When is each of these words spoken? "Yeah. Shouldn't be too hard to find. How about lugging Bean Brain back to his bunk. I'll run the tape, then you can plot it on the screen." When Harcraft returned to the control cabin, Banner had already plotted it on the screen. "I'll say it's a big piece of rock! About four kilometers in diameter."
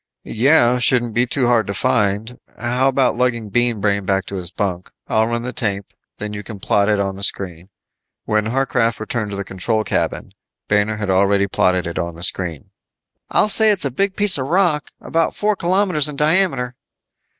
"Yeah. 0.23 0.79
Shouldn't 0.79 1.13
be 1.13 1.27
too 1.27 1.45
hard 1.45 1.67
to 1.67 1.75
find. 1.75 2.39
How 2.57 2.87
about 2.87 3.15
lugging 3.17 3.49
Bean 3.51 3.79
Brain 3.79 4.03
back 4.03 4.25
to 4.25 4.35
his 4.35 4.49
bunk. 4.49 4.89
I'll 5.07 5.27
run 5.27 5.43
the 5.43 5.53
tape, 5.53 5.93
then 6.17 6.33
you 6.33 6.41
can 6.41 6.57
plot 6.57 6.89
it 6.89 6.99
on 6.99 7.17
the 7.17 7.23
screen." 7.23 7.69
When 8.25 8.45
Harcraft 8.47 8.99
returned 8.99 9.29
to 9.29 9.37
the 9.37 9.43
control 9.43 9.83
cabin, 9.83 10.31
Banner 10.67 10.97
had 10.97 11.11
already 11.11 11.45
plotted 11.45 11.85
it 11.85 11.99
on 11.99 12.15
the 12.15 12.23
screen. 12.23 12.71
"I'll 13.29 13.47
say 13.47 13.69
it's 13.69 13.85
a 13.85 13.91
big 13.91 14.15
piece 14.15 14.39
of 14.39 14.47
rock! 14.47 14.89
About 14.99 15.35
four 15.35 15.55
kilometers 15.55 16.09
in 16.09 16.15
diameter." 16.15 16.75